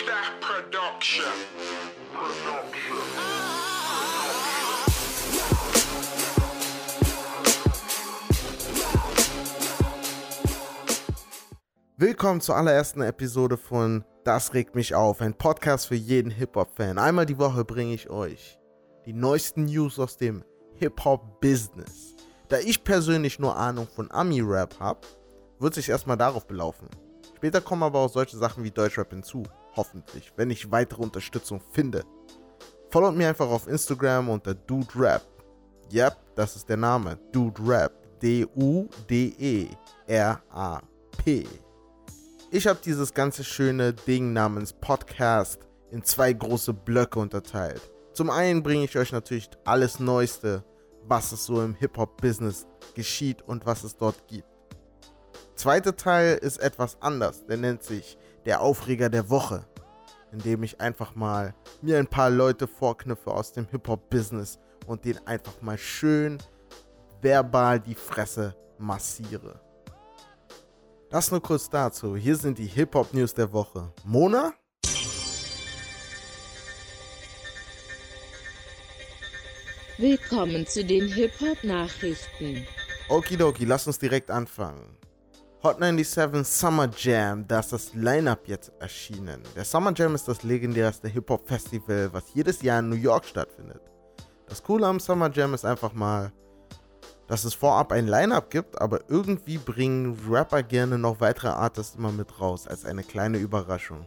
Stack 0.00 0.40
Production. 0.40 1.24
Willkommen 11.98 12.40
zur 12.40 12.56
allerersten 12.56 13.02
Episode 13.02 13.58
von 13.58 14.04
Das 14.24 14.54
regt 14.54 14.74
mich 14.74 14.94
auf, 14.94 15.20
ein 15.20 15.34
Podcast 15.34 15.88
für 15.88 15.96
jeden 15.96 16.30
Hip-Hop-Fan. 16.30 16.96
Einmal 16.96 17.26
die 17.26 17.38
Woche 17.38 17.66
bringe 17.66 17.92
ich 17.92 18.08
euch 18.08 18.58
die 19.04 19.12
neuesten 19.12 19.66
News 19.66 19.98
aus 19.98 20.16
dem 20.16 20.44
Hip-Hop-Business. 20.76 22.16
Da 22.48 22.56
ich 22.58 22.84
persönlich 22.84 23.38
nur 23.38 23.54
Ahnung 23.54 23.86
von 23.86 24.10
Ami-Rap 24.10 24.80
habe, 24.80 25.00
wird 25.58 25.74
sich 25.74 25.90
erstmal 25.90 26.16
darauf 26.16 26.46
belaufen. 26.46 26.88
Später 27.36 27.60
kommen 27.60 27.82
aber 27.82 27.98
auch 27.98 28.10
solche 28.10 28.38
Sachen 28.38 28.64
wie 28.64 28.70
Deutschrap 28.70 29.10
hinzu, 29.10 29.42
hoffentlich, 29.76 30.32
wenn 30.36 30.50
ich 30.50 30.70
weitere 30.70 31.02
Unterstützung 31.02 31.60
finde. 31.72 32.04
Followt 32.90 33.16
mir 33.16 33.28
einfach 33.28 33.48
auf 33.48 33.68
Instagram 33.68 34.28
unter 34.28 34.54
Dude 34.54 34.88
Rap. 34.96 35.22
Yep, 35.92 36.16
das 36.34 36.56
ist 36.56 36.68
der 36.68 36.76
Name, 36.76 37.18
Dude 37.32 37.60
Rap. 37.66 38.00
D-U-D-E-R-A-P. 38.20 39.76
Ich 42.50 42.66
habe 42.66 42.80
dieses 42.84 43.14
ganze 43.14 43.44
schöne 43.44 43.92
Ding 43.92 44.32
namens 44.32 44.72
Podcast 44.72 45.66
in 45.90 46.02
zwei 46.04 46.32
große 46.32 46.74
Blöcke 46.74 47.18
unterteilt. 47.18 47.80
Zum 48.12 48.28
einen 48.28 48.62
bringe 48.62 48.84
ich 48.84 48.98
euch 48.98 49.12
natürlich 49.12 49.48
alles 49.64 50.00
Neueste, 50.00 50.64
was 51.06 51.32
es 51.32 51.46
so 51.46 51.62
im 51.62 51.74
Hip-Hop-Business 51.74 52.66
geschieht 52.94 53.40
und 53.42 53.64
was 53.66 53.84
es 53.84 53.96
dort 53.96 54.26
gibt. 54.28 54.48
Zweiter 55.54 55.96
Teil 55.96 56.36
ist 56.38 56.58
etwas 56.58 57.00
anders, 57.00 57.46
der 57.46 57.56
nennt 57.56 57.82
sich 57.82 58.18
der 58.44 58.60
Aufreger 58.60 59.08
der 59.08 59.28
Woche, 59.30 59.66
in 60.32 60.38
dem 60.38 60.62
ich 60.62 60.80
einfach 60.80 61.14
mal 61.14 61.54
mir 61.82 61.98
ein 61.98 62.06
paar 62.06 62.30
Leute 62.30 62.66
vorknüpfe 62.66 63.30
aus 63.30 63.52
dem 63.52 63.66
Hip-Hop-Business 63.66 64.58
und 64.86 65.04
den 65.04 65.18
einfach 65.26 65.60
mal 65.60 65.78
schön 65.78 66.38
verbal 67.20 67.80
die 67.80 67.94
Fresse 67.94 68.56
massiere. 68.78 69.60
Das 71.10 71.30
nur 71.30 71.42
kurz 71.42 71.68
dazu. 71.68 72.16
Hier 72.16 72.36
sind 72.36 72.58
die 72.58 72.66
Hip-Hop-News 72.66 73.34
der 73.34 73.52
Woche. 73.52 73.92
Mona? 74.04 74.52
Willkommen 79.98 80.66
zu 80.66 80.82
den 80.84 81.08
Hip-Hop-Nachrichten. 81.08 82.66
Okidoki, 83.08 83.64
lass 83.64 83.86
uns 83.86 83.98
direkt 83.98 84.30
anfangen. 84.30 84.99
Hot 85.62 85.76
97 85.78 86.42
Summer 86.46 86.88
Jam, 86.96 87.46
da 87.46 87.60
ist 87.60 87.70
das 87.70 87.92
Line-Up 87.92 88.48
jetzt 88.48 88.72
erschienen. 88.78 89.42
Der 89.54 89.66
Summer 89.66 89.92
Jam 89.94 90.14
ist 90.14 90.26
das 90.26 90.42
legendärste 90.42 91.06
Hip-Hop-Festival, 91.06 92.08
was 92.14 92.32
jedes 92.32 92.62
Jahr 92.62 92.78
in 92.78 92.88
New 92.88 92.96
York 92.96 93.26
stattfindet. 93.26 93.82
Das 94.46 94.62
Coole 94.62 94.86
am 94.86 94.98
Summer 94.98 95.30
Jam 95.30 95.52
ist 95.52 95.66
einfach 95.66 95.92
mal, 95.92 96.32
dass 97.26 97.44
es 97.44 97.52
vorab 97.52 97.92
ein 97.92 98.06
Line-Up 98.06 98.48
gibt, 98.48 98.80
aber 98.80 99.00
irgendwie 99.10 99.58
bringen 99.58 100.18
Rapper 100.30 100.62
gerne 100.62 100.96
noch 100.96 101.20
weitere 101.20 101.48
Artists 101.48 101.94
immer 101.94 102.10
mit 102.10 102.40
raus, 102.40 102.66
als 102.66 102.86
eine 102.86 103.02
kleine 103.02 103.36
Überraschung. 103.36 104.06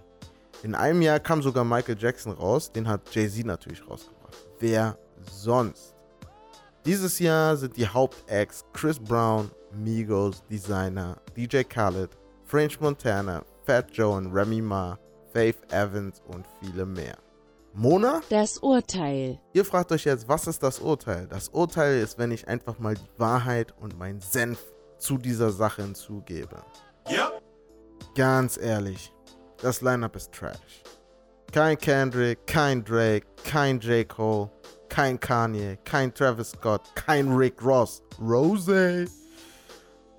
In 0.63 0.73
einem 0.73 1.03
Jahr 1.03 1.19
kam 1.19 1.43
sogar 1.43 1.63
Michael 1.63 1.97
Jackson 1.99 2.31
raus, 2.33 2.71
den 2.71 2.87
hat 2.87 3.13
Jay-Z 3.13 3.45
natürlich 3.45 3.87
rausgebracht. 3.87 4.47
Wer 4.57 4.97
sonst? 5.29 5.93
Dieses 6.85 7.19
Jahr 7.19 7.55
sind 7.55 7.77
die 7.77 7.87
Hauptacts 7.87 8.65
Chris 8.73 8.99
Brown, 8.99 9.49
Migos, 9.71 10.43
Designer, 10.49 11.15
DJ 11.37 11.63
Khaled, 11.63 12.09
French 12.43 12.81
Montana, 12.81 13.45
Fat 13.65 13.89
Joe 13.93 14.17
und 14.17 14.33
Remy 14.33 14.61
Ma, 14.61 14.99
Faith 15.31 15.55
Evans 15.71 16.21
und 16.27 16.45
viele 16.59 16.85
mehr. 16.85 17.17
Mona? 17.73 18.21
Das 18.29 18.57
Urteil. 18.57 19.39
Ihr 19.53 19.63
fragt 19.63 19.93
euch 19.93 20.03
jetzt, 20.03 20.27
was 20.27 20.45
ist 20.45 20.61
das 20.61 20.79
Urteil? 20.79 21.25
Das 21.27 21.47
Urteil 21.47 22.01
ist, 22.01 22.17
wenn 22.19 22.31
ich 22.31 22.49
einfach 22.49 22.77
mal 22.79 22.95
die 22.95 23.09
Wahrheit 23.19 23.73
und 23.79 23.97
meinen 23.97 24.19
Senf 24.19 24.59
zu 24.97 25.17
dieser 25.17 25.51
Sache 25.51 25.83
hinzugebe. 25.83 26.57
Ja. 27.09 27.31
Ganz 28.13 28.57
ehrlich, 28.57 29.13
das 29.61 29.79
Lineup 29.79 30.17
ist 30.17 30.33
trash. 30.33 30.83
Kein 31.53 31.77
Kendrick, 31.77 32.45
kein 32.45 32.83
Drake, 32.83 33.25
kein 33.45 33.79
J. 33.79 34.07
Cole, 34.07 34.51
kein 34.93 35.19
Kanye, 35.19 35.79
kein 35.83 36.13
Travis 36.13 36.51
Scott, 36.51 36.81
kein 36.93 37.35
Rick 37.35 37.65
Ross, 37.65 38.03
Rose 38.21 39.07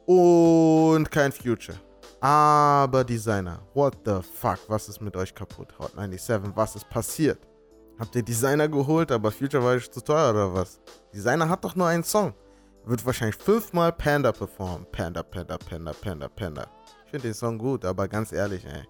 und 0.05 1.09
kein 1.13 1.31
Future. 1.31 1.79
Aber 2.21 3.05
Designer, 3.05 3.61
what 3.73 3.97
the 4.05 4.21
fuck, 4.21 4.59
was 4.67 4.89
ist 4.89 5.01
mit 5.01 5.17
euch 5.17 5.33
kaputt? 5.33 5.69
Hot 5.79 5.93
97, 5.93 6.51
was 6.57 6.75
ist 6.75 6.91
passiert? 6.91 7.39
Habt 8.01 8.17
ihr 8.17 8.25
Designer 8.25 8.69
geholt, 8.69 9.13
aber 9.13 9.31
Future 9.31 9.63
war 9.63 9.75
euch 9.75 9.89
zu 9.89 10.01
teuer 10.01 10.31
oder 10.31 10.53
was? 10.53 10.81
Designer 11.15 11.49
hat 11.49 11.65
doch 11.65 11.77
nur 11.77 11.87
einen 11.87 12.03
Song. 12.03 12.35
Wird 12.85 13.07
wahrscheinlich 13.07 13.37
fünfmal 13.37 13.93
Panda 13.93 14.33
performen. 14.33 14.89
Panda, 14.91 15.23
Panda, 15.23 15.57
Panda, 15.57 15.93
Panda, 15.93 16.29
Panda. 16.29 16.67
Ich 17.05 17.13
finde 17.13 17.29
den 17.29 17.35
Song 17.35 17.59
gut, 17.59 17.85
aber 17.85 18.09
ganz 18.09 18.33
ehrlich, 18.33 18.65
ey. 18.65 18.83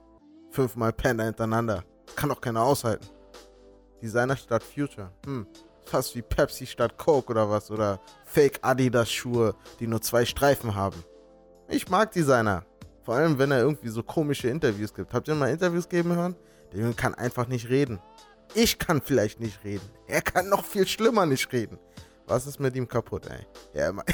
Fünfmal 0.50 0.94
Panda 0.94 1.24
hintereinander. 1.24 1.84
Kann 2.16 2.30
doch 2.30 2.40
keiner 2.40 2.62
aushalten. 2.62 3.06
Designer 4.00 4.36
statt 4.36 4.62
Future. 4.62 5.12
Hm. 5.26 5.46
Fast 5.86 6.14
wie 6.16 6.22
Pepsi 6.22 6.66
statt 6.66 6.96
Coke 6.98 7.30
oder 7.30 7.48
was. 7.50 7.70
Oder 7.70 8.00
Fake 8.24 8.58
Adidas 8.62 9.10
Schuhe, 9.10 9.54
die 9.80 9.86
nur 9.86 10.00
zwei 10.00 10.24
Streifen 10.24 10.74
haben. 10.74 11.02
Ich 11.68 11.88
mag 11.88 12.12
Designer. 12.12 12.64
Vor 13.02 13.14
allem, 13.16 13.38
wenn 13.38 13.50
er 13.50 13.60
irgendwie 13.60 13.88
so 13.88 14.02
komische 14.02 14.48
Interviews 14.48 14.94
gibt. 14.94 15.12
Habt 15.12 15.28
ihr 15.28 15.34
mal 15.34 15.50
Interviews 15.50 15.88
geben 15.88 16.14
hören? 16.14 16.36
Der 16.72 16.80
Junge 16.80 16.94
kann 16.94 17.14
einfach 17.14 17.46
nicht 17.46 17.68
reden. 17.68 18.00
Ich 18.54 18.78
kann 18.78 19.00
vielleicht 19.02 19.40
nicht 19.40 19.62
reden. 19.64 19.88
Er 20.06 20.22
kann 20.22 20.48
noch 20.48 20.64
viel 20.64 20.86
schlimmer 20.86 21.26
nicht 21.26 21.52
reden. 21.52 21.78
Was 22.26 22.46
ist 22.46 22.58
mit 22.60 22.74
ihm 22.76 22.88
kaputt, 22.88 23.26
ey? 23.26 23.46
Ja, 23.74 23.88
immer. 23.90 24.04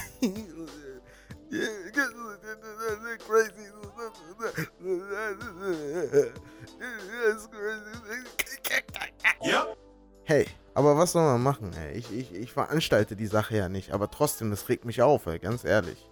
Was 11.00 11.12
soll 11.12 11.22
man 11.22 11.42
machen, 11.42 11.70
ey? 11.72 11.96
Ich, 11.96 12.12
ich, 12.12 12.34
ich 12.34 12.52
veranstalte 12.52 13.16
die 13.16 13.26
Sache 13.26 13.56
ja 13.56 13.70
nicht, 13.70 13.92
aber 13.92 14.10
trotzdem, 14.10 14.50
das 14.50 14.68
regt 14.68 14.84
mich 14.84 15.00
auf, 15.00 15.24
ey, 15.26 15.38
ganz 15.38 15.64
ehrlich. 15.64 16.06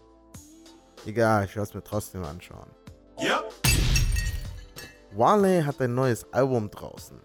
Egal, 1.04 1.44
ich 1.44 1.54
werde 1.54 1.69
es 1.69 1.75
mir 1.75 1.84
trotzdem 1.84 2.25
anschauen. 2.25 2.71
Ja. 3.19 3.43
Wale 5.12 5.66
hat 5.66 5.78
ein 5.82 5.94
neues 5.94 6.25
Album 6.32 6.71
draußen. 6.71 7.21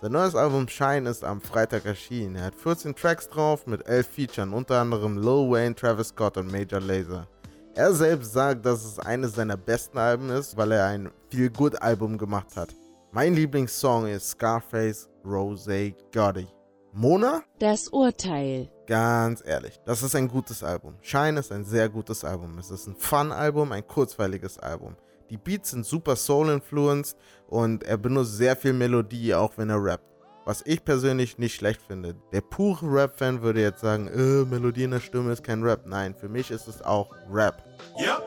Sein 0.00 0.10
neues 0.10 0.34
Album 0.34 0.66
Shine 0.66 1.08
ist 1.08 1.22
am 1.22 1.40
Freitag 1.40 1.86
erschienen. 1.86 2.34
Er 2.34 2.46
hat 2.46 2.56
14 2.56 2.96
Tracks 2.96 3.28
drauf 3.28 3.68
mit 3.68 3.86
11 3.86 4.08
Featuren, 4.08 4.52
unter 4.52 4.80
anderem 4.80 5.16
Lil 5.16 5.48
Wayne, 5.50 5.76
Travis 5.76 6.08
Scott 6.08 6.36
und 6.36 6.50
Major 6.50 6.80
Lazer. 6.80 7.28
Er 7.76 7.94
selbst 7.94 8.32
sagt, 8.32 8.66
dass 8.66 8.84
es 8.84 8.98
eines 8.98 9.36
seiner 9.36 9.56
besten 9.56 9.98
Alben 9.98 10.30
ist, 10.30 10.56
weil 10.56 10.72
er 10.72 10.86
ein 10.86 11.12
Feel-Good-Album 11.30 12.18
gemacht 12.18 12.56
hat. 12.56 12.74
Mein 13.12 13.34
Lieblingssong 13.34 14.08
ist 14.08 14.30
Scarface 14.30 15.08
Rose 15.24 15.94
Gotti. 16.12 16.48
Mona? 16.94 17.42
Das 17.58 17.88
Urteil. 17.88 18.70
Ganz 18.86 19.42
ehrlich, 19.46 19.80
das 19.86 20.02
ist 20.02 20.14
ein 20.14 20.28
gutes 20.28 20.62
Album. 20.62 20.96
Shine 21.00 21.40
ist 21.40 21.50
ein 21.50 21.64
sehr 21.64 21.88
gutes 21.88 22.22
Album. 22.22 22.58
Es 22.58 22.70
ist 22.70 22.86
ein 22.86 22.96
Fun-Album, 22.96 23.72
ein 23.72 23.86
kurzweiliges 23.86 24.58
Album. 24.58 24.96
Die 25.30 25.38
Beats 25.38 25.70
sind 25.70 25.86
super 25.86 26.16
Soul-influenced 26.16 27.16
und 27.48 27.84
er 27.84 27.96
benutzt 27.96 28.36
sehr 28.36 28.56
viel 28.56 28.74
Melodie, 28.74 29.34
auch 29.34 29.56
wenn 29.56 29.70
er 29.70 29.82
rappt. 29.82 30.04
Was 30.44 30.62
ich 30.66 30.84
persönlich 30.84 31.38
nicht 31.38 31.54
schlecht 31.54 31.80
finde. 31.80 32.16
Der 32.32 32.42
pure 32.42 32.82
Rap-Fan 32.82 33.40
würde 33.40 33.62
jetzt 33.62 33.80
sagen, 33.80 34.08
äh, 34.08 34.44
Melodie 34.44 34.82
in 34.82 34.90
der 34.90 35.00
Stimme 35.00 35.32
ist 35.32 35.44
kein 35.44 35.62
Rap. 35.62 35.86
Nein, 35.86 36.14
für 36.14 36.28
mich 36.28 36.50
ist 36.50 36.68
es 36.68 36.82
auch 36.82 37.14
Rap. 37.30 37.62
Ja. 37.96 38.20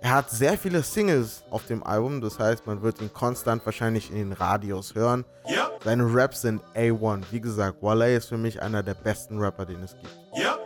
Er 0.00 0.14
hat 0.14 0.30
sehr 0.30 0.56
viele 0.56 0.82
Singles 0.82 1.42
auf 1.50 1.66
dem 1.66 1.82
Album, 1.82 2.20
das 2.20 2.38
heißt, 2.38 2.66
man 2.66 2.82
wird 2.82 3.00
ihn 3.00 3.12
konstant 3.12 3.64
wahrscheinlich 3.66 4.10
in 4.10 4.16
den 4.16 4.32
Radios 4.32 4.94
hören. 4.94 5.24
Ja. 5.46 5.70
Seine 5.82 6.04
Raps 6.06 6.42
sind 6.42 6.62
A1. 6.74 7.24
Wie 7.30 7.40
gesagt, 7.40 7.82
Wale 7.82 8.14
ist 8.14 8.28
für 8.28 8.38
mich 8.38 8.62
einer 8.62 8.82
der 8.82 8.94
besten 8.94 9.38
Rapper, 9.40 9.66
den 9.66 9.82
es 9.82 9.94
gibt. 9.94 10.16
Ja. 10.34 10.56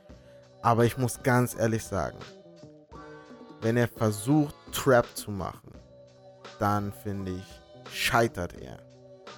Aber 0.61 0.85
ich 0.85 0.99
muss 0.99 1.23
ganz 1.23 1.57
ehrlich 1.59 1.83
sagen, 1.83 2.19
wenn 3.63 3.77
er 3.77 3.89
versucht, 3.89 4.55
Trap 4.73 5.07
zu 5.15 5.31
machen, 5.31 5.73
dann 6.59 6.93
finde 6.93 7.33
ich, 7.33 7.93
scheitert 7.93 8.55
er. 8.61 8.79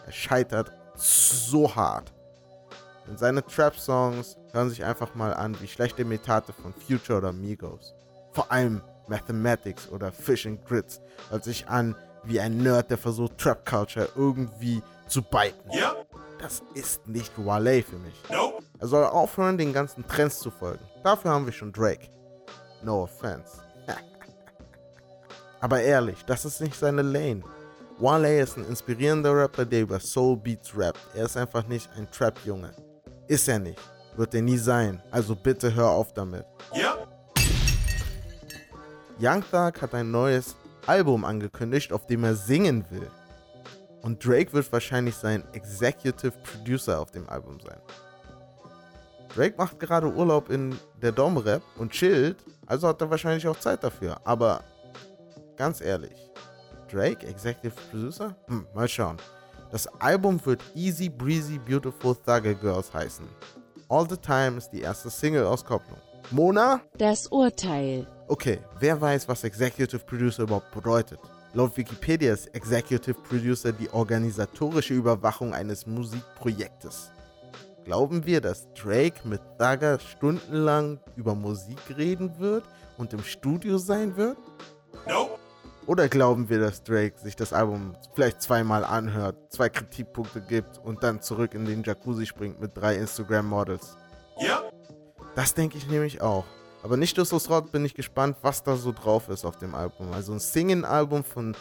Er 0.06 0.12
scheitert 0.12 0.73
so 0.97 1.75
hart. 1.75 2.12
Denn 3.06 3.17
seine 3.17 3.44
Trap-Songs 3.44 4.37
hören 4.52 4.70
sich 4.70 4.85
einfach 4.85 5.14
mal 5.14 5.35
an 5.35 5.56
wie 5.61 5.69
schlechte 5.69 6.02
Imitate 6.02 6.52
von 6.52 6.73
Future 6.73 7.19
oder 7.19 7.32
Migos. 7.32 7.94
Vor 8.32 8.50
allem 8.50 8.82
Mathematics 9.09 9.89
oder 9.89 10.12
Fish 10.12 10.47
and 10.47 10.65
Grits 10.67 11.01
hört 11.31 11.45
sich 11.45 11.69
an 11.69 11.95
wie 12.25 12.41
ein 12.41 12.59
Nerd, 12.59 12.91
der 12.91 12.99
versucht, 12.99 13.39
Trap-Culture 13.39 14.09
irgendwie 14.17 14.83
zu 15.09 15.23
biten. 15.23 15.71
Ja. 15.73 15.95
Das 16.39 16.62
ist 16.75 17.06
nicht 17.06 17.33
Wale 17.37 17.83
für 17.83 17.97
mich. 17.97 18.15
Nope. 18.31 18.62
Er 18.79 18.87
soll 18.87 19.05
aufhören, 19.05 19.56
den 19.56 19.73
ganzen 19.73 20.06
Trends 20.06 20.41
zu 20.41 20.51
folgen. 20.51 20.85
Dafür 21.03 21.31
haben 21.31 21.47
wir 21.47 21.53
schon 21.53 21.73
Drake. 21.73 22.09
No 22.83 23.05
offense. 23.05 23.62
Aber 25.61 25.81
ehrlich, 25.81 26.25
das 26.27 26.45
ist 26.45 26.61
nicht 26.61 26.79
seine 26.79 27.03
Lane. 27.03 27.43
Wale 27.99 28.41
ist 28.41 28.57
ein 28.59 28.67
inspirierender 28.67 29.35
Rapper, 29.35 29.65
der 29.65 29.83
über 29.83 30.00
Soul 30.00 30.37
Beats 30.37 30.77
rappt. 30.77 30.99
Er 31.15 31.27
ist 31.27 31.37
einfach 31.37 31.67
nicht 31.67 31.89
ein 31.97 32.11
Trap-Junge. 32.11 32.73
Ist 33.29 33.49
er 33.49 33.59
nicht. 33.59 33.81
Wird 34.17 34.35
er 34.35 34.43
nie 34.43 34.59
sein. 34.59 35.03
Also 35.11 35.35
bitte 35.35 35.73
hör 35.75 35.91
auf 35.91 36.12
damit. 36.12 36.45
Yep. 36.75 37.04
Young 39.20 39.43
Thug 39.43 39.81
hat 39.81 39.94
ein 39.94 40.11
neues 40.11 40.56
Album 40.87 41.25
angekündigt, 41.25 41.93
auf 41.93 42.06
dem 42.06 42.25
er 42.25 42.34
singen 42.34 42.84
will. 42.90 43.08
Und 44.02 44.25
Drake 44.25 44.52
wird 44.52 44.70
wahrscheinlich 44.72 45.14
sein 45.14 45.44
Executive 45.52 46.32
Producer 46.43 47.00
auf 47.00 47.11
dem 47.11 47.28
Album 47.28 47.58
sein. 47.61 47.78
Drake 49.34 49.56
macht 49.56 49.81
gerade 49.81 50.12
Urlaub 50.12 50.50
in 50.50 50.76
der 51.00 51.12
Dom-Rap 51.12 51.62
und 51.78 51.93
chillt, 51.93 52.37
also 52.66 52.88
hat 52.88 53.00
er 53.00 53.11
wahrscheinlich 53.11 53.46
auch 53.46 53.58
Zeit 53.58 53.82
dafür. 53.82 54.20
Aber 54.25 54.62
ganz 55.56 55.81
ehrlich, 55.81 56.31
Drake, 56.90 57.26
Executive 57.26 57.75
Producer? 57.90 58.37
Hm, 58.46 58.66
mal 58.75 58.88
schauen. 58.88 59.16
Das 59.70 59.87
Album 60.00 60.44
wird 60.44 60.61
Easy 60.75 61.08
Breezy 61.08 61.58
Beautiful 61.58 62.14
Thugger 62.14 62.55
Girls 62.55 62.93
heißen. 62.93 63.26
All 63.88 64.08
the 64.08 64.16
Time 64.16 64.58
ist 64.58 64.70
die 64.70 64.81
erste 64.81 65.08
Single-Auskopplung. 65.08 65.99
Mona? 66.31 66.81
Das 66.97 67.26
Urteil. 67.29 68.06
Okay, 68.29 68.59
wer 68.81 69.00
weiß, 69.00 69.29
was 69.29 69.44
Executive 69.44 70.00
Producer 70.00 70.44
überhaupt 70.44 70.71
bedeutet? 70.73 71.19
Laut 71.53 71.76
Wikipedia 71.76 72.32
ist 72.32 72.47
Executive 72.55 73.15
Producer 73.15 73.73
die 73.73 73.88
organisatorische 73.91 74.94
Überwachung 74.94 75.55
eines 75.55 75.87
Musikprojektes. 75.87 77.11
Glauben 77.85 78.25
wir, 78.25 78.41
dass 78.41 78.67
Drake 78.73 79.21
mit 79.29 79.41
Thugger 79.59 80.00
stundenlang 80.00 80.99
über 81.17 81.35
Musik 81.35 81.79
reden 81.97 82.38
wird 82.38 82.65
und 82.97 83.12
im 83.12 83.23
Studio 83.23 83.79
sein 83.79 84.17
wird? 84.17 84.38
Nope. 85.06 85.38
Oder 85.87 86.09
glauben 86.09 86.49
wir, 86.49 86.61
dass 86.61 86.82
Drake 86.82 87.19
sich 87.19 87.37
das 87.37 87.53
Album 87.53 87.94
vielleicht 88.15 88.41
zweimal 88.41 88.85
anhört, 88.85 89.37
zwei 89.50 89.69
Kritikpunkte 89.69 90.41
gibt 90.41 90.79
und 90.79 91.03
dann 91.03 91.21
zurück 91.21 91.53
in 91.53 91.67
den 91.67 91.82
Jacuzzi 91.82 92.25
springt 92.25 92.59
mit 92.59 92.75
drei 92.75 92.97
Instagram-Models? 92.97 93.99
Yep. 94.41 94.74
Das 95.35 95.55
denke 95.55 95.77
ich 95.79 95.89
nämlich 95.89 96.21
auch. 96.21 96.45
Aber 96.83 96.97
nichtsdestotrotz 96.97 97.71
bin 97.71 97.85
ich 97.85 97.95
gespannt, 97.95 98.37
was 98.43 98.63
da 98.63 98.77
so 98.77 98.93
drauf 98.93 99.29
ist 99.29 99.45
auf 99.45 99.57
dem 99.57 99.75
Album. 99.75 100.13
Also 100.13 100.33
ein 100.33 100.39
Singen-Album 100.39 101.25
von 101.25 101.57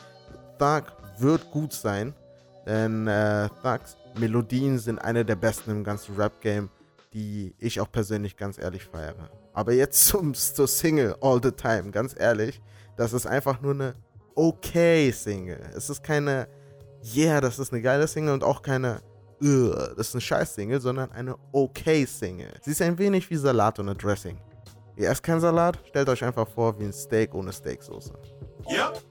Thug 0.59 0.83
wird 1.17 1.49
gut 1.51 1.73
sein, 1.73 2.13
denn 2.65 3.07
äh, 3.07 3.49
Thugs 3.61 3.97
Melodien 4.19 4.77
sind 4.77 4.99
eine 4.99 5.25
der 5.25 5.35
besten 5.35 5.71
im 5.71 5.83
ganzen 5.83 6.15
Rap-Game, 6.15 6.69
die 7.13 7.55
ich 7.57 7.79
auch 7.79 7.91
persönlich 7.91 8.37
ganz 8.37 8.57
ehrlich 8.57 8.85
feiere. 8.85 9.29
Aber 9.53 9.73
jetzt 9.73 10.05
zum, 10.07 10.33
zur 10.33 10.67
Single 10.67 11.15
All 11.21 11.39
the 11.41 11.51
Time, 11.51 11.91
ganz 11.91 12.15
ehrlich, 12.17 12.61
das 12.95 13.13
ist 13.13 13.25
einfach 13.25 13.61
nur 13.61 13.73
eine 13.73 13.95
okay 14.35 15.11
Single. 15.11 15.59
Es 15.75 15.89
ist 15.89 16.03
keine, 16.03 16.47
yeah, 17.15 17.41
das 17.41 17.59
ist 17.59 17.71
eine 17.71 17.81
geile 17.81 18.07
Single 18.07 18.33
und 18.33 18.43
auch 18.43 18.61
keine, 18.61 18.95
"Ugh, 18.95 19.12
das 19.43 20.07
ist 20.07 20.15
eine 20.15 20.21
scheiß 20.21 20.55
Single, 20.55 20.79
sondern 20.79 21.11
eine 21.11 21.35
okay 21.51 22.05
Single. 22.05 22.53
Sie 22.61 22.71
ist 22.71 22.81
ein 22.81 22.97
wenig 22.97 23.29
wie 23.29 23.35
Salat 23.35 23.77
ohne 23.79 23.93
Dressing. 23.93 24.37
Ihr 24.95 25.09
esst 25.09 25.23
kein 25.23 25.39
Salat, 25.39 25.79
stellt 25.87 26.07
euch 26.07 26.23
einfach 26.23 26.47
vor 26.47 26.79
wie 26.79 26.85
ein 26.85 26.93
Steak 26.93 27.33
ohne 27.33 27.51
Steaksoße. 27.51 28.13
Yep. 28.69 29.01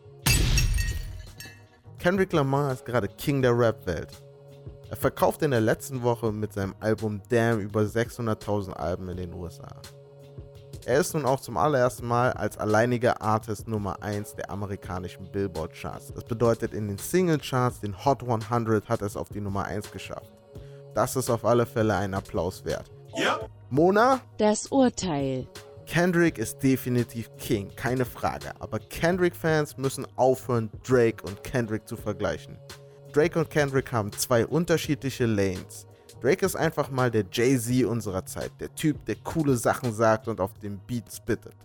Kendrick 1.98 2.32
Lamar 2.32 2.72
ist 2.72 2.84
gerade 2.84 3.08
King 3.08 3.42
der 3.42 3.56
Rap-Welt. 3.56 4.22
Er 4.90 4.96
verkauft 4.96 5.42
in 5.42 5.50
der 5.50 5.60
letzten 5.60 6.02
Woche 6.02 6.32
mit 6.32 6.52
seinem 6.52 6.74
Album 6.80 7.20
Damn 7.28 7.60
über 7.60 7.82
600.000 7.82 8.72
Alben 8.72 9.08
in 9.08 9.16
den 9.18 9.34
USA. 9.34 9.80
Er 10.84 10.98
ist 10.98 11.14
nun 11.14 11.24
auch 11.24 11.38
zum 11.38 11.56
allerersten 11.56 12.06
Mal 12.06 12.32
als 12.32 12.58
alleiniger 12.58 13.22
Artist 13.22 13.68
Nummer 13.68 14.02
1 14.02 14.34
der 14.34 14.50
amerikanischen 14.50 15.30
Billboard-Charts. 15.30 16.12
Das 16.12 16.24
bedeutet, 16.24 16.74
in 16.74 16.88
den 16.88 16.98
Single-Charts, 16.98 17.80
den 17.80 18.04
Hot 18.04 18.22
100, 18.22 18.88
hat 18.88 19.00
er 19.00 19.06
es 19.06 19.16
auf 19.16 19.28
die 19.28 19.40
Nummer 19.40 19.64
1 19.64 19.92
geschafft. 19.92 20.32
Das 20.94 21.14
ist 21.14 21.30
auf 21.30 21.44
alle 21.44 21.66
Fälle 21.66 21.94
ein 21.94 22.14
Applaus 22.14 22.64
wert. 22.64 22.90
Yep. 23.16 23.48
Mona, 23.70 24.20
Das 24.38 24.66
Urteil. 24.66 25.46
Kendrick 25.86 26.38
ist 26.38 26.62
definitiv 26.62 27.30
King, 27.38 27.70
keine 27.76 28.04
Frage. 28.04 28.50
Aber 28.58 28.78
Kendrick-Fans 28.80 29.76
müssen 29.76 30.06
aufhören, 30.16 30.70
Drake 30.86 31.24
und 31.24 31.44
Kendrick 31.44 31.86
zu 31.86 31.96
vergleichen. 31.96 32.58
Drake 33.12 33.38
und 33.38 33.50
Kendrick 33.50 33.92
haben 33.92 34.10
zwei 34.12 34.46
unterschiedliche 34.46 35.26
Lanes. 35.26 35.86
Drake 36.22 36.46
ist 36.46 36.54
einfach 36.54 36.88
mal 36.90 37.10
der 37.10 37.24
Jay-Z 37.32 37.84
unserer 37.84 38.24
Zeit, 38.24 38.52
der 38.60 38.72
Typ, 38.74 39.04
der 39.06 39.16
coole 39.16 39.56
Sachen 39.56 39.92
sagt 39.92 40.28
und 40.28 40.40
auf 40.40 40.54
dem 40.54 40.78
Beat 40.86 41.12
spittet. 41.12 41.56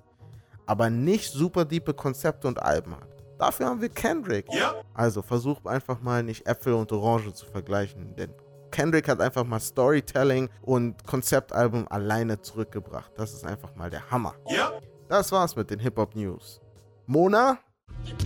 Aber 0.65 0.89
nicht 0.89 1.31
super 1.31 1.63
diepe 1.63 1.94
Konzepte 1.94 2.48
und 2.48 2.62
Alben 2.62 2.95
hat. 2.95 3.07
Dafür 3.38 3.68
haben 3.68 3.81
wir 3.81 3.89
Kendrick. 3.89 4.51
Yep. 4.51 4.83
Also 4.95 5.21
versuch 5.21 5.63
einfach 5.65 6.01
mal 6.01 6.24
nicht 6.24 6.48
Äpfel 6.48 6.74
und 6.74 6.92
Orange 6.92 7.33
zu 7.33 7.45
vergleichen, 7.45 8.15
denn 8.15 8.33
Kendrick 8.71 9.07
hat 9.07 9.21
einfach 9.21 9.45
mal 9.45 9.59
Storytelling 9.59 10.50
und 10.63 11.06
Konzeptalbum 11.06 11.88
alleine 11.89 12.42
zurückgebracht. 12.42 13.12
Das 13.15 13.33
ist 13.33 13.45
einfach 13.45 13.75
mal 13.75 13.92
der 13.92 14.10
Hammer. 14.10 14.33
Yep. 14.50 14.81
Das 15.07 15.31
war's 15.31 15.56
mit 15.56 15.69
den 15.69 15.80
Hip-Hop 15.80 16.15
News. 16.15 16.60
Mona? 17.06 17.60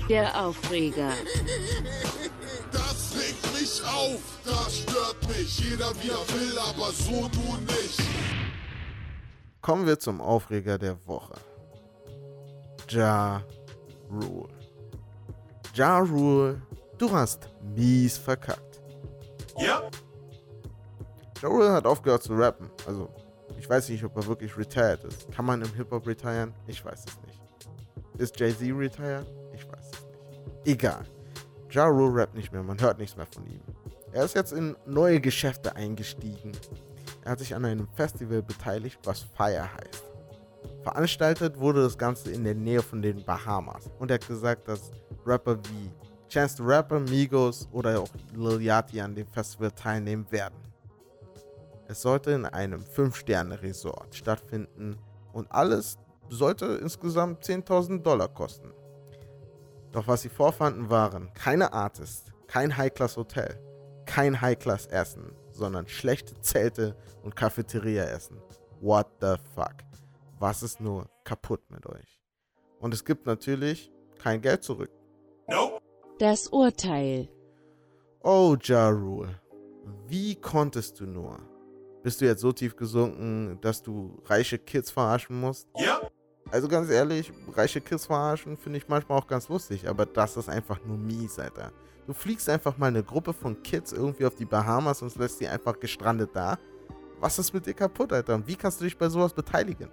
Der 0.10 0.40
Aufreger. 0.40 1.12
Auf, 4.02 4.40
das 4.44 4.80
stört 4.80 5.28
mich. 5.28 5.60
Jeder 5.60 5.92
wie 6.02 6.10
er 6.10 6.28
will, 6.34 6.58
aber 6.58 6.92
so 6.92 7.30
du 7.30 7.58
nicht. 7.72 8.02
Kommen 9.62 9.86
wir 9.86 10.00
zum 10.00 10.22
Aufreger 10.22 10.80
der 10.80 10.98
Woche. 11.06 11.36
Ja 12.90 13.44
Rule. 14.10 14.54
Ja 15.76 16.00
Rule, 16.00 16.62
du 16.98 17.12
hast 17.12 17.48
mies 17.76 18.18
verkackt. 18.18 18.82
Yep. 19.60 19.92
Ja 21.42 21.48
Rule 21.48 21.72
hat 21.72 21.86
aufgehört 21.86 22.24
zu 22.24 22.34
rappen. 22.34 22.72
Also, 22.88 23.08
ich 23.60 23.70
weiß 23.70 23.90
nicht, 23.90 24.04
ob 24.04 24.18
er 24.18 24.26
wirklich 24.26 24.58
retired 24.58 25.04
ist. 25.04 25.32
Kann 25.32 25.46
man 25.46 25.62
im 25.62 25.74
Hip-Hop 25.76 26.08
retiren? 26.08 26.54
Ich 26.66 26.84
weiß 26.84 27.06
es 27.06 27.22
nicht. 27.28 27.40
Ist 28.18 28.40
Jay-Z 28.40 28.62
retired? 28.76 29.28
Ich 29.54 29.68
weiß 29.72 29.92
es 29.92 30.02
nicht. 30.06 30.68
Egal. 30.68 31.06
Ja 31.70 31.86
Rule 31.86 32.22
rappt 32.22 32.34
nicht 32.34 32.52
mehr, 32.52 32.64
man 32.64 32.82
hört 32.82 32.98
nichts 32.98 33.16
mehr 33.16 33.28
von 33.28 33.46
ihm. 33.46 33.62
Er 34.14 34.26
ist 34.26 34.36
jetzt 34.36 34.52
in 34.52 34.76
neue 34.86 35.22
Geschäfte 35.22 35.76
eingestiegen. 35.76 36.52
Er 37.24 37.32
hat 37.32 37.40
sich 37.40 37.56
an 37.56 37.64
einem 37.64 37.88
Festival 37.96 38.42
beteiligt, 38.42 39.00
was 39.06 39.22
Fire 39.22 39.70
heißt. 39.74 40.04
Veranstaltet 40.84 41.58
wurde 41.58 41.84
das 41.84 41.98
Ganze 41.98 42.32
in 42.32 42.44
der 42.44 42.56
Nähe 42.56 42.82
von 42.82 43.02
den 43.02 43.24
Bahamas. 43.24 43.90
Und 44.00 44.12
er 44.12 44.16
hat 44.16 44.28
gesagt, 44.28 44.68
dass 44.68 44.92
Rapper 45.26 45.58
wie 45.58 45.92
Chance 46.28 46.58
the 46.58 46.64
Rapper, 46.64 47.00
Migos 47.00 47.70
oder 47.72 48.00
auch 48.02 48.10
Lil 48.34 48.62
Yachty 48.62 49.00
an 49.00 49.16
dem 49.16 49.28
Festival 49.28 49.72
teilnehmen 49.72 50.26
werden. 50.30 50.60
Es 51.88 52.02
sollte 52.02 52.32
in 52.32 52.46
einem 52.46 52.82
5-Sterne-Resort 52.82 54.16
stattfinden 54.16 54.98
und 55.34 55.52
alles 55.52 55.98
sollte 56.30 56.80
insgesamt 56.82 57.44
10.000 57.44 58.02
Dollar 58.02 58.30
kosten. 58.30 58.72
Doch 59.92 60.08
was 60.08 60.22
sie 60.22 60.30
vorfanden 60.30 60.90
waren 60.90 61.34
keine 61.34 61.74
Artists, 61.74 62.32
kein 62.48 62.76
High-Class-Hotel, 62.76 63.60
kein 64.12 64.42
High-Class-Essen, 64.42 65.32
sondern 65.54 65.88
schlechte 65.88 66.38
Zelte 66.42 66.98
und 67.24 67.38
Cafeteria-Essen. 67.38 68.42
What 68.82 69.08
the 69.22 69.36
fuck? 69.56 69.76
Was 70.38 70.64
ist 70.64 70.82
nur 70.82 71.10
kaputt 71.24 71.62
mit 71.70 71.86
euch? 71.86 72.20
Und 72.82 72.94
es 72.94 73.06
gibt 73.06 73.26
natürlich 73.26 73.90
kein 74.22 74.42
Geld 74.42 74.64
zurück. 74.66 74.92
Nope. 75.48 75.80
Das 76.20 76.50
Urteil. 76.50 77.30
Oh, 78.22 78.58
Ja 78.62 78.90
Rule, 78.90 79.40
wie 80.08 80.36
konntest 80.36 81.00
du 81.00 81.06
nur? 81.06 81.40
Bist 82.04 82.20
du 82.20 82.26
jetzt 82.26 82.42
so 82.42 82.52
tief 82.52 82.76
gesunken, 82.76 83.60
dass 83.62 83.82
du 83.82 84.22
reiche 84.26 84.60
Kids 84.60 84.92
verarschen 84.92 85.40
musst? 85.40 85.70
Yep. 85.80 86.11
Also 86.52 86.68
ganz 86.68 86.90
ehrlich, 86.90 87.32
reiche 87.54 87.80
Kids 87.80 88.08
verarschen 88.08 88.58
finde 88.58 88.78
ich 88.78 88.90
manchmal 88.90 89.18
auch 89.18 89.28
ganz 89.28 89.48
lustig, 89.48 89.88
aber 89.88 90.06
das 90.06 90.36
ist 90.36 90.50
einfach 90.50 90.80
nur 90.86 90.98
mies, 90.98 91.40
Alter. 91.40 91.72
Du 92.06 92.14
fliegst 92.14 92.50
einfach 92.50 92.78
mal 92.78 92.88
eine 92.88 93.04
Gruppe 93.04 93.32
von 93.32 93.64
Kids 93.64 93.94
irgendwie 93.94 94.26
auf 94.26 94.36
die 94.36 94.44
Bahamas 94.44 95.02
und 95.02 95.16
lässt 95.16 95.38
sie 95.38 95.48
einfach 95.48 95.80
gestrandet 95.80 96.32
da. 96.34 96.60
Was 97.22 97.40
ist 97.40 97.54
mit 97.54 97.66
dir 97.66 97.74
kaputt, 97.74 98.12
Alter? 98.12 98.36
Und 98.36 98.48
wie 98.48 98.58
kannst 98.58 98.82
du 98.82 98.84
dich 98.84 98.98
bei 98.98 99.08
sowas 99.08 99.32
beteiligen? 99.32 99.90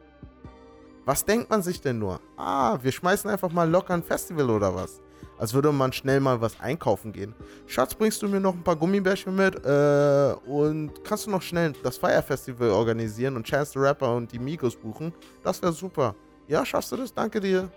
Was 1.04 1.24
denkt 1.24 1.48
man 1.48 1.62
sich 1.62 1.80
denn 1.80 2.00
nur? 2.00 2.20
Ah, 2.36 2.76
wir 2.82 2.90
schmeißen 2.90 3.30
einfach 3.30 3.52
mal 3.52 3.70
locker 3.70 3.94
ein 3.94 4.02
Festival 4.02 4.50
oder 4.50 4.74
was? 4.74 5.00
Als 5.38 5.54
würde 5.54 5.70
man 5.70 5.92
schnell 5.92 6.18
mal 6.18 6.40
was 6.40 6.58
einkaufen 6.58 7.12
gehen. 7.12 7.36
Schatz, 7.66 7.94
bringst 7.94 8.20
du 8.20 8.28
mir 8.28 8.40
noch 8.40 8.54
ein 8.54 8.64
paar 8.64 8.74
Gummibärchen 8.74 9.36
mit? 9.36 9.54
Äh, 9.64 10.34
und 10.44 11.04
kannst 11.04 11.26
du 11.26 11.30
noch 11.30 11.42
schnell 11.42 11.72
das 11.84 11.96
Fire 11.96 12.22
Festival 12.22 12.70
organisieren 12.70 13.36
und 13.36 13.46
Chance 13.46 13.72
the 13.74 13.78
Rapper 13.78 14.16
und 14.16 14.32
die 14.32 14.40
Migos 14.40 14.74
buchen? 14.74 15.12
Das 15.44 15.62
wäre 15.62 15.72
super. 15.72 16.16
Ja, 16.48 16.64
schaffst 16.64 16.90
du 16.92 16.96
das? 16.96 17.14
Danke 17.14 17.40
dir. 17.40 17.70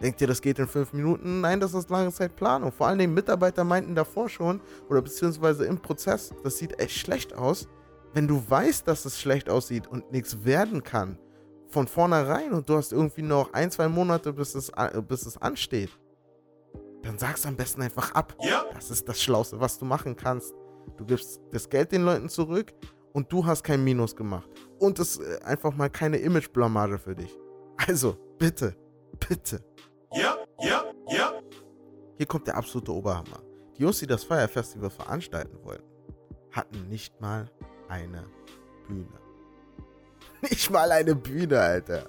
Denkt 0.00 0.20
ihr, 0.22 0.26
das 0.26 0.40
geht 0.40 0.58
in 0.58 0.66
fünf 0.66 0.94
Minuten? 0.94 1.42
Nein, 1.42 1.60
das 1.60 1.74
ist 1.74 1.90
lange 1.90 2.10
Zeit 2.10 2.34
Planung. 2.34 2.72
Vor 2.72 2.86
allem 2.86 2.98
die 2.98 3.06
Mitarbeiter 3.06 3.64
meinten 3.64 3.94
davor 3.94 4.30
schon, 4.30 4.60
oder 4.88 5.02
beziehungsweise 5.02 5.66
im 5.66 5.78
Prozess, 5.78 6.34
das 6.42 6.56
sieht 6.56 6.80
echt 6.80 6.96
schlecht 6.96 7.34
aus. 7.34 7.68
Wenn 8.14 8.26
du 8.26 8.42
weißt, 8.48 8.88
dass 8.88 9.04
es 9.04 9.20
schlecht 9.20 9.50
aussieht 9.50 9.86
und 9.86 10.10
nichts 10.10 10.44
werden 10.44 10.82
kann, 10.82 11.18
von 11.68 11.86
vornherein 11.86 12.52
und 12.52 12.68
du 12.68 12.76
hast 12.76 12.92
irgendwie 12.92 13.22
noch 13.22 13.52
ein, 13.52 13.70
zwei 13.70 13.88
Monate, 13.88 14.32
bis 14.32 14.54
es, 14.54 14.72
bis 15.06 15.26
es 15.26 15.36
ansteht, 15.36 15.90
dann 17.02 17.18
sag's 17.18 17.46
am 17.46 17.56
besten 17.56 17.82
einfach 17.82 18.12
ab. 18.14 18.34
Yep. 18.42 18.74
Das 18.74 18.90
ist 18.90 19.08
das 19.08 19.22
Schlauste, 19.22 19.60
was 19.60 19.78
du 19.78 19.84
machen 19.84 20.16
kannst. 20.16 20.54
Du 20.96 21.04
gibst 21.04 21.40
das 21.52 21.68
Geld 21.68 21.92
den 21.92 22.04
Leuten 22.04 22.28
zurück 22.28 22.72
und 23.12 23.32
du 23.32 23.44
hast 23.46 23.62
kein 23.62 23.84
Minus 23.84 24.16
gemacht. 24.16 24.48
Und 24.78 24.98
es 24.98 25.16
ist 25.16 25.44
einfach 25.44 25.74
mal 25.76 25.90
keine 25.90 26.16
Imageblamage 26.16 26.98
für 26.98 27.14
dich. 27.14 27.38
Also, 27.86 28.16
bitte, 28.38 28.76
bitte. 29.28 29.60
Yep. 30.14 30.48
Yep. 30.62 30.94
Yep. 31.10 31.44
Hier 32.16 32.26
kommt 32.26 32.46
der 32.46 32.56
absolute 32.56 32.92
Oberhammer. 32.92 33.40
Die 33.76 33.82
Jungs, 33.82 33.98
die 34.00 34.06
das 34.06 34.24
Feierfestival 34.24 34.90
veranstalten 34.90 35.56
wollten, 35.64 35.88
hatten 36.50 36.88
nicht 36.88 37.18
mal 37.20 37.50
eine 37.88 38.26
Bühne. 38.86 39.20
Nicht 40.42 40.70
mal 40.70 40.90
eine 40.90 41.14
Bühne, 41.14 41.60
Alter. 41.60 42.06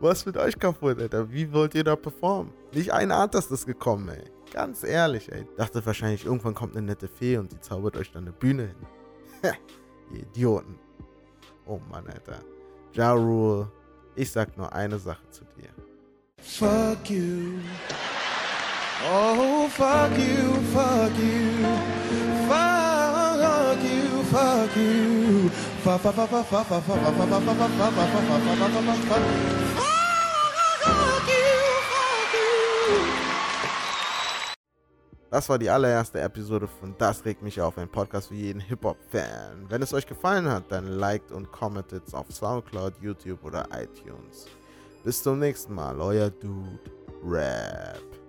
Was 0.00 0.18
ist 0.18 0.26
mit 0.26 0.36
euch 0.36 0.58
kaputt, 0.58 1.00
Alter? 1.00 1.30
Wie 1.30 1.52
wollt 1.52 1.74
ihr 1.74 1.84
da 1.84 1.94
performen? 1.94 2.52
Nicht 2.74 2.92
ein 2.92 3.12
Artist 3.12 3.50
ist 3.52 3.64
gekommen, 3.64 4.08
ey. 4.08 4.24
Ganz 4.52 4.82
ehrlich, 4.82 5.30
ey. 5.30 5.46
Dachte 5.56 5.84
wahrscheinlich, 5.86 6.24
irgendwann 6.24 6.54
kommt 6.54 6.76
eine 6.76 6.86
nette 6.86 7.06
Fee 7.08 7.36
und 7.36 7.52
die 7.52 7.60
zaubert 7.60 7.96
euch 7.96 8.10
dann 8.10 8.24
eine 8.24 8.32
Bühne 8.32 8.66
hin. 8.68 8.86
ihr 10.12 10.20
Idioten. 10.22 10.78
Oh 11.64 11.80
Mann, 11.88 12.06
Alter. 12.08 12.40
Ja 12.92 13.12
Rule, 13.12 13.70
ich 14.20 14.30
sag 14.30 14.56
nur 14.58 14.70
eine 14.72 14.98
Sache 14.98 15.22
zu 15.30 15.44
dir. 15.56 15.70
Fuck 16.42 17.08
you. 17.08 17.58
Oh, 19.10 19.66
fuck 19.68 20.10
you, 20.18 20.54
fuck 20.74 21.16
you. 21.18 21.64
Fuck 22.46 23.82
you, 23.82 24.22
fuck 24.30 24.76
you. 24.76 25.50
Fuck, 25.82 26.00
fuck, 26.02 26.14
fuck, 26.14 26.46
fuck, 26.46 27.00
Das 35.30 35.48
war 35.48 35.58
die 35.58 35.70
allererste 35.70 36.20
Episode 36.20 36.66
von 36.66 36.94
Das 36.98 37.24
regt 37.24 37.40
mich 37.40 37.60
auf, 37.60 37.78
ein 37.78 37.88
Podcast 37.88 38.28
für 38.28 38.34
jeden 38.34 38.60
Hip-Hop-Fan. 38.60 39.66
Wenn 39.68 39.80
es 39.80 39.94
euch 39.94 40.06
gefallen 40.06 40.48
hat, 40.48 40.64
dann 40.70 40.86
liked 40.88 41.30
und 41.30 41.52
commentet 41.52 42.02
auf 42.12 42.26
Soundcloud, 42.32 42.94
YouTube 43.00 43.44
oder 43.44 43.68
iTunes. 43.72 44.46
Bis 45.04 45.22
zum 45.22 45.38
nächsten 45.38 45.72
Mal, 45.72 46.00
euer 46.00 46.30
Dude 46.30 46.80
Rap. 47.24 48.19